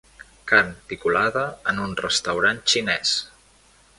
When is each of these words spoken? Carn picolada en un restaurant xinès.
Carn 0.51 0.71
picolada 0.93 1.43
en 1.73 1.83
un 1.83 1.93
restaurant 2.01 2.65
xinès. 2.75 3.13